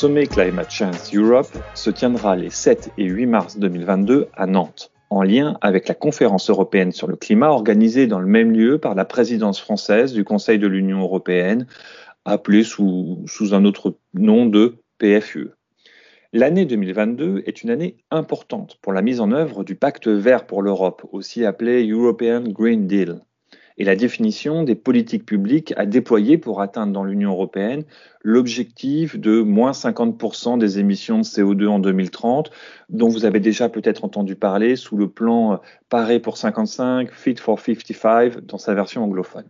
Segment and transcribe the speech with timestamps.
[0.00, 4.92] Le sommet Climate Change Europe se tiendra les 7 et 8 mars 2022 à Nantes,
[5.10, 8.94] en lien avec la conférence européenne sur le climat organisée dans le même lieu par
[8.94, 11.66] la présidence française du Conseil de l'Union européenne,
[12.24, 15.50] appelée sous, sous un autre nom de PFUE.
[16.32, 20.62] L'année 2022 est une année importante pour la mise en œuvre du pacte vert pour
[20.62, 23.20] l'Europe, aussi appelé European Green Deal,
[23.78, 27.84] et la définition des politiques publiques à déployer pour atteindre dans l'Union européenne
[28.22, 32.50] l'objectif de moins 50% des émissions de CO2 en 2030,
[32.88, 37.58] dont vous avez déjà peut-être entendu parler sous le plan Paré pour 55, Fit for
[37.58, 39.48] 55 dans sa version anglophone.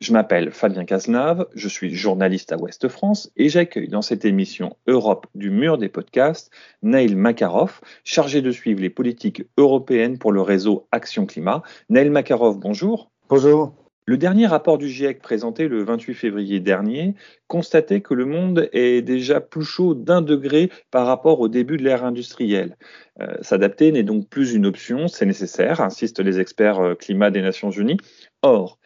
[0.00, 4.76] Je m'appelle Fabien Cazenave, je suis journaliste à Ouest France et j'accueille dans cette émission
[4.86, 6.52] Europe du mur des podcasts
[6.84, 11.64] Neil Makarov, chargé de suivre les politiques européennes pour le réseau Action Climat.
[11.90, 13.10] Neil Makarov, bonjour.
[13.30, 13.74] Bonjour.
[14.06, 17.14] Le dernier rapport du GIEC présenté le 28 février dernier
[17.46, 21.84] constatait que le monde est déjà plus chaud d'un degré par rapport au début de
[21.84, 22.78] l'ère industrielle.
[23.20, 27.42] Euh, s'adapter n'est donc plus une option, c'est nécessaire, insistent les experts euh, climat des
[27.42, 27.98] Nations Unies.
[28.40, 28.78] Or,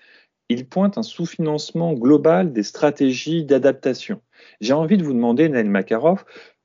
[0.49, 4.21] il pointe un sous-financement global des stratégies d'adaptation.
[4.61, 6.25] J'ai envie de vous demander, Naël Makarov,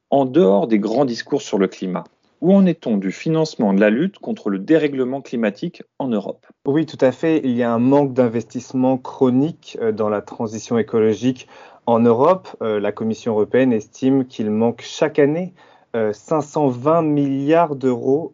[0.09, 2.05] en dehors des grands discours sur le climat,
[2.41, 6.45] où en est-on du financement de la lutte contre le dérèglement climatique en Europe?
[6.65, 7.41] Oui, tout à fait.
[7.43, 11.47] Il y a un manque d'investissement chronique euh, dans la transition écologique
[11.85, 12.49] en Europe.
[12.61, 15.53] Euh, la Commission européenne estime qu'il manque chaque année
[16.13, 18.33] 520 euh, milliards d'euros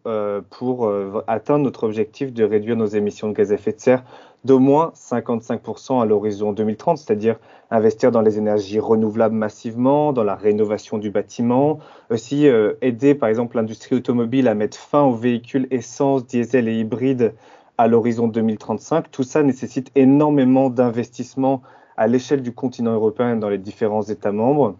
[0.50, 0.92] pour
[1.28, 4.04] atteindre notre objectif de réduire nos émissions de gaz à effet de serre
[4.44, 7.38] d'au moins 55% à l'horizon 2030, c'est-à-dire
[7.72, 13.30] investir dans les énergies renouvelables massivement, dans la rénovation du bâtiment, aussi euh, aider par
[13.30, 17.34] exemple l'industrie automobile à mettre fin aux véhicules essence, diesel et hybrides
[17.78, 19.10] à l'horizon 2035.
[19.12, 21.62] Tout ça nécessite énormément d'investissements
[21.96, 24.76] à l'échelle du continent européen dans les différents États membres.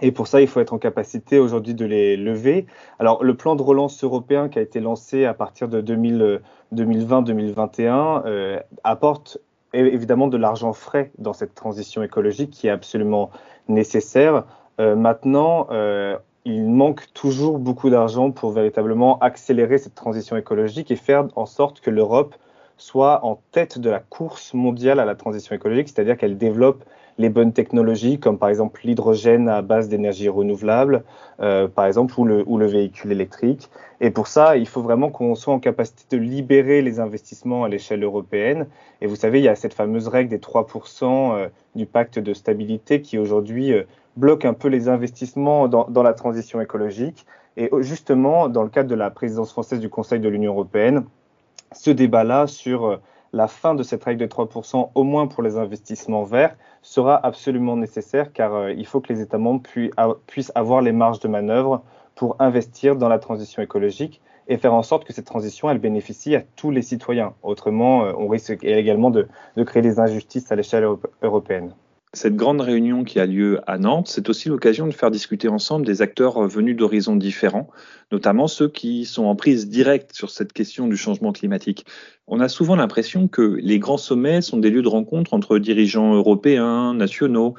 [0.00, 2.64] Et pour ça, il faut être en capacité aujourd'hui de les lever.
[2.98, 8.58] Alors, le plan de relance européen qui a été lancé à partir de 2020-2021 euh,
[8.84, 9.36] apporte
[9.74, 13.30] évidemment de l'argent frais dans cette transition écologique qui est absolument
[13.68, 14.44] nécessaire.
[14.80, 20.96] Euh, maintenant, euh, il manque toujours beaucoup d'argent pour véritablement accélérer cette transition écologique et
[20.96, 22.34] faire en sorte que l'Europe
[22.76, 26.84] soit en tête de la course mondiale à la transition écologique, c'est-à-dire qu'elle développe
[27.18, 31.04] les bonnes technologies, comme par exemple l'hydrogène à base d'énergie renouvelable,
[31.40, 33.70] euh, par exemple, ou le, ou le véhicule électrique.
[34.00, 37.68] Et pour ça, il faut vraiment qu'on soit en capacité de libérer les investissements à
[37.68, 38.66] l'échelle européenne.
[39.00, 42.34] Et vous savez, il y a cette fameuse règle des 3% euh, du pacte de
[42.34, 43.84] stabilité qui aujourd'hui euh,
[44.16, 47.26] bloque un peu les investissements dans, dans la transition écologique.
[47.56, 51.04] Et justement, dans le cadre de la présidence française du Conseil de l'Union européenne,
[51.72, 52.98] ce débat-là sur
[53.32, 57.76] la fin de cette règle de 3%, au moins pour les investissements verts, sera absolument
[57.76, 59.62] nécessaire car euh, il faut que les États membres
[60.26, 61.82] puissent avoir les marges de manœuvre
[62.14, 66.42] pour investir dans la transition écologique et faire en sorte que cette transition, bénéficie à
[66.56, 67.34] tous les citoyens.
[67.42, 69.28] Autrement, euh, on risque également de
[69.64, 70.86] créer des injustices à l'échelle
[71.22, 71.74] européenne.
[72.14, 75.86] Cette grande réunion qui a lieu à Nantes, c'est aussi l'occasion de faire discuter ensemble
[75.86, 77.70] des acteurs venus d'horizons différents,
[78.10, 81.86] notamment ceux qui sont en prise directe sur cette question du changement climatique.
[82.26, 86.12] On a souvent l'impression que les grands sommets sont des lieux de rencontre entre dirigeants
[86.12, 87.54] européens, nationaux.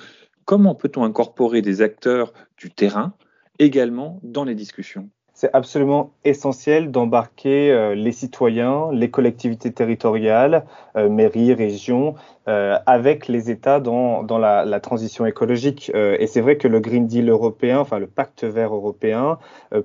[0.45, 3.15] Comment peut-on incorporer des acteurs du terrain
[3.57, 5.09] également dans les discussions?
[5.43, 10.63] C'est absolument essentiel d'embarquer euh, les citoyens, les collectivités territoriales,
[10.95, 12.15] euh, mairies, régions,
[12.47, 15.91] euh, avec les États dans, la, transition écologique.
[15.93, 19.37] et c'est vrai que le Green Deal européen, enfin le pacte vert européen,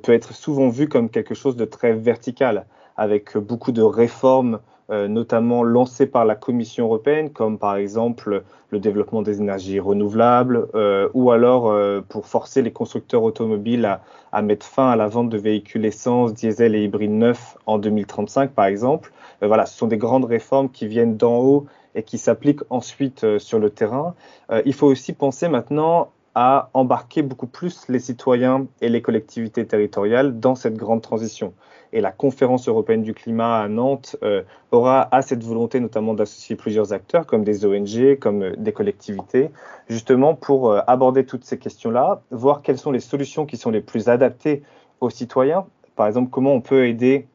[0.02, 2.64] peut être souvent vu comme quelque chose de très vertical,
[2.96, 4.60] avec beaucoup de réformes
[4.90, 11.08] notamment lancées par la Commission européenne, comme par exemple le développement des énergies renouvelables, euh,
[11.14, 13.98] ou alors euh, pour forcer les constructeurs automobiles
[14.32, 18.52] à, mettre fin à la vente de véhicules essence, diesel et hybrides neufs en 2035,
[18.52, 19.12] par exemple.
[19.40, 23.58] voilà, ce sont des grandes réformes qui viennent d'en haut et qui s'appliquent ensuite sur
[23.58, 24.14] le terrain.
[24.64, 30.38] il faut aussi penser maintenant à embarquer beaucoup plus les citoyens et les collectivités territoriales
[30.38, 31.52] dans cette grande transition
[31.92, 36.54] et la conférence européenne du climat à Nantes euh, aura à cette volonté notamment d'associer
[36.54, 39.50] plusieurs acteurs comme des ONG, comme euh, des collectivités,
[39.88, 43.80] justement pour euh, aborder toutes ces questions-là, voir quelles sont les solutions qui sont les
[43.80, 44.62] plus adaptées
[45.00, 45.66] aux citoyens.
[45.96, 47.26] Par exemple, comment on peut aider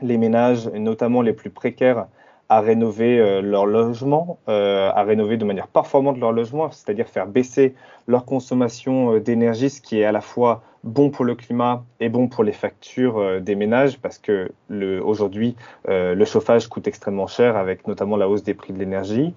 [0.00, 2.08] les ménages, notamment les plus précaires,
[2.52, 7.26] à rénover euh, leur logement, euh, à rénover de manière performante leur logement, c'est-à-dire faire
[7.26, 7.74] baisser
[8.06, 12.10] leur consommation euh, d'énergie, ce qui est à la fois bon pour le climat et
[12.10, 15.54] bon pour les factures des ménages, parce que aujourd'hui,
[15.86, 19.32] le chauffage coûte extrêmement cher, avec notamment la hausse des prix de l'énergie.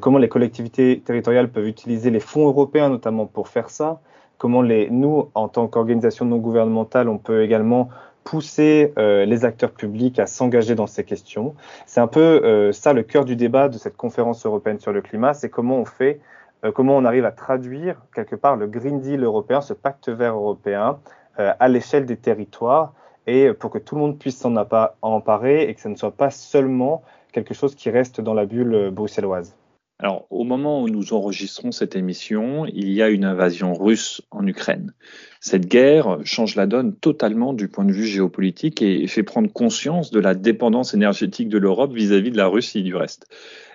[0.00, 4.00] comment les collectivités territoriales peuvent utiliser les fonds européens, notamment pour faire ça?
[4.38, 7.90] Comment nous, en tant qu'organisation non gouvernementale, on peut également
[8.24, 11.54] pousser euh, les acteurs publics à s'engager dans ces questions.
[11.86, 15.00] C'est un peu euh, ça le cœur du débat de cette conférence européenne sur le
[15.00, 16.20] climat, c'est comment on fait,
[16.64, 20.34] euh, comment on arrive à traduire quelque part le Green Deal européen, ce pacte vert
[20.34, 20.98] européen,
[21.36, 22.94] à l'échelle des territoires
[23.28, 24.56] et pour que tout le monde puisse s'en
[25.02, 28.90] emparer et que ce ne soit pas seulement quelque chose qui reste dans la bulle
[28.90, 29.54] bruxelloise.
[30.00, 34.46] Alors, au moment où nous enregistrons cette émission, il y a une invasion russe en
[34.46, 34.94] Ukraine.
[35.40, 40.12] Cette guerre change la donne totalement du point de vue géopolitique et fait prendre conscience
[40.12, 43.26] de la dépendance énergétique de l'Europe vis-à-vis de la Russie du reste.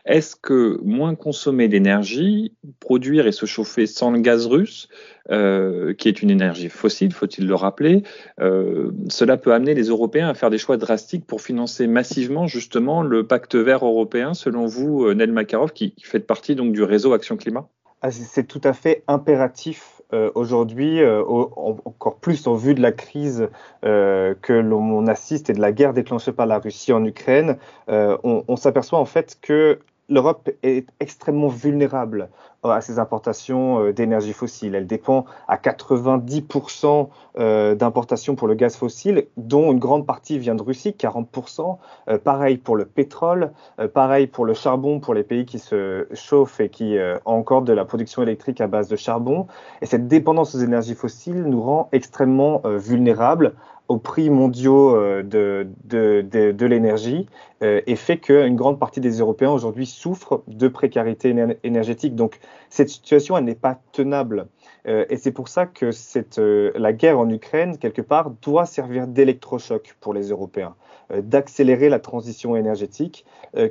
[0.06, 4.90] Est-ce que moins consommer d'énergie, produire et se chauffer sans le gaz russe,
[5.32, 8.04] euh, qui est une énergie fossile, faut-il le rappeler,
[8.42, 13.02] euh, cela peut amener les Européens à faire des choix drastiques pour financer massivement justement
[13.02, 17.14] le pacte vert européen, selon vous, euh, Nel Makarov, qui, fait partie donc du réseau
[17.14, 17.70] Action Climat?
[18.02, 20.02] Ah, C'est tout à fait impératif
[20.36, 23.50] aujourd'hui, encore plus en vue de la crise
[23.82, 27.58] que l'on assiste et de la guerre déclenchée par la Russie en Ukraine,
[27.88, 29.80] on, on s'aperçoit en fait que
[30.10, 32.30] l'Europe est extrêmement vulnérable
[32.66, 34.76] euh, à ses importations euh, d'énergie fossile.
[34.76, 37.10] Elle dépend à 90%
[37.40, 41.78] euh, d'importations pour le gaz fossile, dont une grande partie vient de Russie, 40%.
[42.24, 43.52] Pareil pour le pétrole,
[43.94, 47.74] pareil pour le charbon, pour les pays qui se chauffent et qui ont encore de
[47.74, 49.48] la production électrique à base de charbon.
[49.82, 53.56] Et cette dépendance aux énergies fossiles nous rend extrêmement vulnérables
[53.90, 57.28] aux prix mondiaux euh, de, de, de, l'énergie
[57.62, 62.16] euh, et fait qu'une grande partie des Européens aujourd'hui souffrent de précarité énergétique.
[62.16, 62.40] Donc
[62.70, 64.48] cette situation, elle n'est pas tenable.
[64.88, 69.08] Euh, et c'est pour ça que cette, la guerre en Ukraine, quelque part, doit servir
[69.08, 70.76] d'électrochoc pour les Européens,
[71.14, 73.26] d'accélérer la transition énergétique,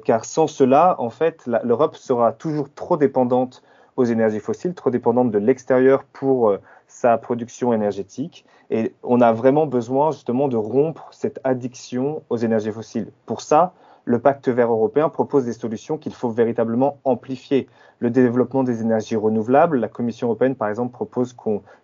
[0.04, 3.62] car sans cela, en fait, l'Europe sera toujours trop dépendante
[3.96, 6.56] aux énergies fossiles, trop dépendante de l'extérieur pour
[6.92, 8.44] sa production énergétique.
[8.70, 13.10] Et on a vraiment besoin justement de rompre cette addiction aux énergies fossiles.
[13.26, 13.72] Pour ça,
[14.04, 17.68] le pacte vert européen propose des solutions qu'il faut véritablement amplifier.
[18.00, 21.36] Le développement des énergies renouvelables, la Commission européenne par exemple propose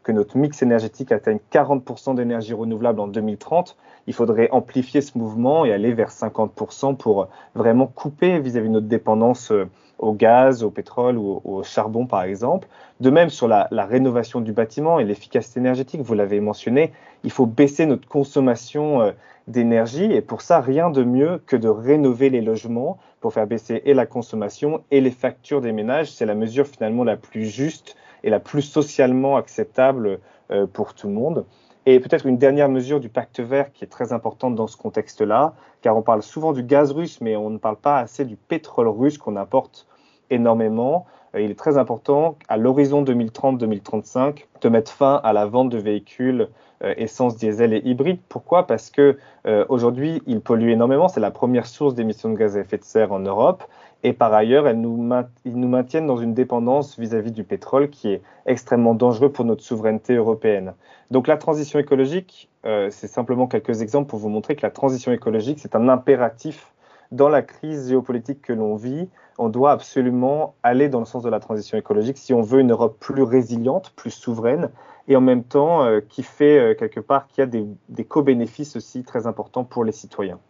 [0.02, 3.76] que notre mix énergétique atteigne 40% d'énergie renouvelable en 2030.
[4.08, 8.88] Il faudrait amplifier ce mouvement et aller vers 50% pour vraiment couper vis-à-vis de notre
[8.88, 9.68] dépendance euh,
[9.98, 12.68] au gaz, au pétrole ou au, charbon, par exemple.
[13.00, 16.92] De même, sur la, rénovation du bâtiment et l'efficacité énergétique, vous l'avez mentionné,
[17.24, 19.12] il faut baisser notre consommation euh,
[19.46, 20.12] d'énergie.
[20.12, 23.94] Et pour ça, rien de mieux que de rénover les logements pour faire baisser et
[23.94, 26.12] la consommation et les factures des ménages.
[26.12, 30.20] C'est la mesure finalement la plus juste et la plus socialement acceptable
[30.50, 31.44] euh, pour tout le monde.
[31.86, 35.54] Et peut-être une dernière mesure du pacte vert qui est très importante dans ce contexte-là,
[35.80, 38.88] car on parle souvent du gaz russe, mais on ne parle pas assez du pétrole
[38.88, 39.86] russe qu'on importe
[40.28, 41.06] énormément.
[41.34, 45.78] Euh, il est très important, à l'horizon 2030-2035, de mettre fin à la vente de
[45.78, 46.48] véhicules
[46.84, 48.19] euh, essence, diesel et hybride.
[48.28, 48.66] Pourquoi?
[48.66, 51.08] Parce que euh, aujourd'hui, ils polluent énormément.
[51.08, 53.64] C'est la première source d'émissions de gaz à effet de serre en Europe.
[54.04, 58.94] Et par ailleurs, ils nous maintiennent dans une dépendance vis-à-vis du pétrole qui est extrêmement
[58.94, 60.75] dangereux pour notre souveraineté européenne.
[61.10, 65.58] Donc la transition écologique, c'est simplement quelques exemples pour vous montrer que la transition écologique,
[65.58, 66.73] c'est un impératif
[67.12, 69.08] dans la crise géopolitique que l'on vit.
[69.38, 72.72] On doit absolument aller dans le sens de la transition écologique si on veut une
[72.72, 74.70] Europe plus résiliente, plus souveraine,
[75.06, 78.76] et en même temps euh, qui fait euh, quelque part qu'il y a des, co-bénéfices
[78.76, 80.40] aussi très importants pour les citoyens.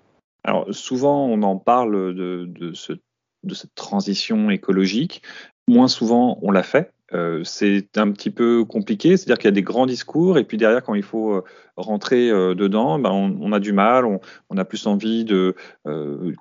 [0.45, 5.23] Alors souvent on en parle de cette transition écologique.
[5.69, 6.93] Moins souvent, on l'a fait.
[7.15, 10.59] Euh, c'est un petit peu compliqué, c'est-à-dire qu'il y a des grands discours et puis
[10.59, 11.45] derrière, quand il faut euh,
[11.77, 15.55] rentrer euh, dedans, ben on, a du mal, on, a plus envie de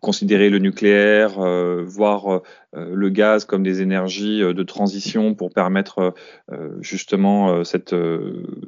[0.02, 1.40] considérer le nucléaire,
[1.86, 2.42] voir
[2.74, 6.14] le gaz comme des énergies de transition pour permettre
[6.80, 7.96] justement cette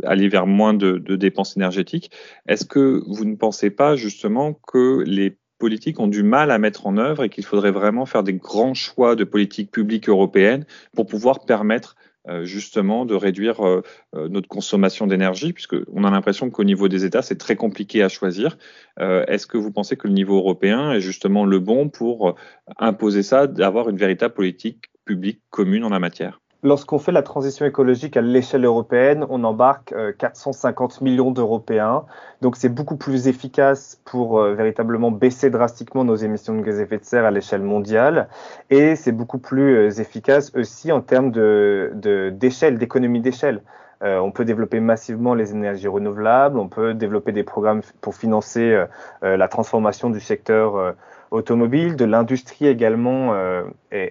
[0.04, 2.12] aller vers moins de, de dépenses énergétiques.
[2.48, 6.88] Est-ce que vous ne pensez pas justement que les politiques ont du mal à mettre
[6.88, 11.06] en œuvre et qu'il faudrait vraiment faire des grands choix de politique publique européenne pour
[11.06, 11.96] pouvoir permettre
[12.28, 13.82] euh, justement de réduire euh,
[14.16, 18.10] euh, notre consommation d'énergie, puisqu'on a l'impression qu'au niveau des États, c'est très compliqué à
[18.10, 18.58] choisir.
[18.98, 22.36] Est-ce que vous pensez que le niveau européen est justement le bon pour
[22.78, 26.42] imposer ça, d'avoir une véritable politique publique commune en la matière?
[26.64, 32.06] Lorsqu'on fait la transition écologique à l'échelle européenne, on embarque 450 euh, millions d'Européens.
[32.42, 36.84] Donc c'est beaucoup plus efficace pour euh, véritablement baisser drastiquement nos émissions de gaz à
[36.84, 38.28] effet de serre à l'échelle mondiale.
[38.70, 43.62] Et c'est beaucoup plus euh, efficace aussi en termes d'échelle, de, d'économie d'échelle.
[44.02, 48.86] on peut développer massivement les énergies renouvelables, on peut développer des programmes pour financer
[49.22, 50.96] la transformation du secteur
[51.32, 53.64] automobile, de l'industrie également euh,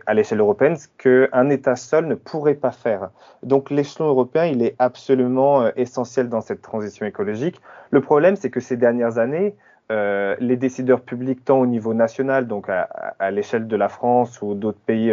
[0.06, 3.10] à l'échelle européenne, ce qu'un État seul ne pourrait pas faire.
[3.42, 7.60] Donc l'échelon européen, il est absolument euh, essentiel dans cette transition écologique.
[7.90, 9.54] Le problème, c'est que ces dernières années,
[9.90, 12.82] euh, les décideurs publics, tant au niveau national, donc à,
[13.18, 15.12] à l'échelle de la France ou d'autres pays,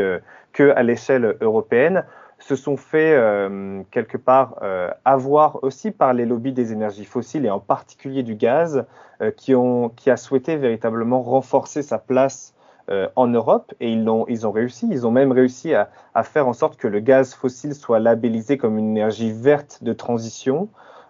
[0.53, 2.03] que à l'échelle européenne,
[2.39, 7.45] se sont fait euh, quelque part euh, avoir aussi par les lobbies des énergies fossiles
[7.45, 8.85] et en particulier du gaz,
[9.21, 12.53] euh, qui, ont, qui a souhaité véritablement renforcer sa place
[13.15, 14.87] en Europe et ils ont, ils ont réussi.
[14.91, 18.59] Ils ont même réussi à, à, faire en sorte que le gaz fossile soit labellisé
[18.59, 20.69] comme une énergie verte de transition,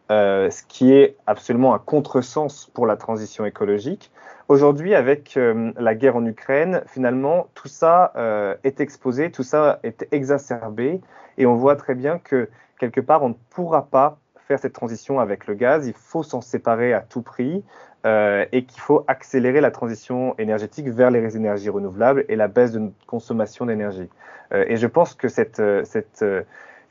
[0.10, 4.12] ce qui est absolument un contresens pour la transition écologique.
[4.48, 9.80] Aujourd'hui, avec euh, la guerre en Ukraine, finalement, tout ça euh, est exposé, tout ça
[9.82, 11.02] est exacerbé,
[11.40, 12.48] et on voit très bien que
[12.80, 15.88] quelque part, on ne pourra pas faire cette transition avec le gaz.
[15.88, 17.64] Il faut s'en séparer à tout prix
[18.06, 22.72] euh, et qu'il faut accélérer la transition énergétique vers les énergies renouvelables et la baisse
[22.72, 24.10] de consommation d'énergie.
[24.52, 26.24] et je pense que cette, cette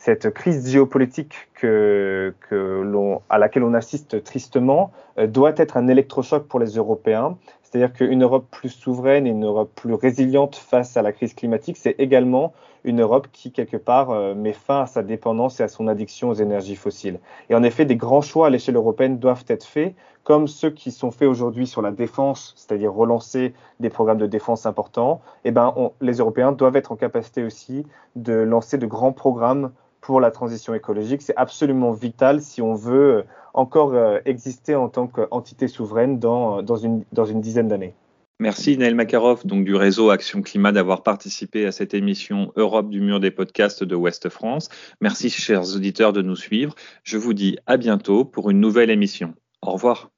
[0.04, 6.46] cette crise géopolitique que, que à laquelle on assiste tristement euh, doit être un électrochoc
[6.46, 7.38] pour les Européens.
[7.62, 11.78] C'est-à-dire qu'une Europe plus souveraine et une Europe plus résiliente face à la crise climatique,
[11.78, 12.52] c'est également
[12.84, 16.28] une Europe qui, quelque part, euh, met fin à sa dépendance et à son addiction
[16.28, 17.18] aux énergies fossiles.
[17.48, 20.90] Et en effet, des grands choix à l'échelle européenne doivent être faits, comme ceux qui
[20.90, 25.22] sont faits aujourd'hui sur la défense, c'est-à-dire relancer des programmes de défense importants.
[25.44, 29.70] Eh ben, les Européens doivent être en capacité aussi de lancer de grands programmes
[30.04, 31.22] pour la transition écologique.
[31.22, 33.22] C'est absolument vital si on veut euh,
[33.54, 37.94] encore euh, exister en tant qu'entité souveraine dans, dans une dizaine d'années.
[38.40, 43.00] Merci Naël Makarov, donc du réseau Action Climat, d'avoir participé à cette émission Europe du
[43.00, 44.68] mur des podcasts de Ouest France.
[45.00, 46.74] Merci chers auditeurs de nous suivre.
[47.04, 49.34] Je vous dis à bientôt pour une nouvelle émission.
[49.62, 50.10] Au revoir.